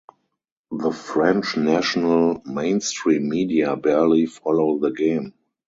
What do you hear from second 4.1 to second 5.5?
follow the game.